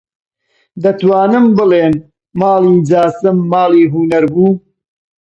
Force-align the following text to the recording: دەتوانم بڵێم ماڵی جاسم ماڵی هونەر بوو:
دەتوانم 0.83 1.45
بڵێم 1.57 1.93
ماڵی 2.39 2.75
جاسم 2.89 3.37
ماڵی 3.51 3.83
هونەر 3.93 4.23
بوو: 4.33 4.49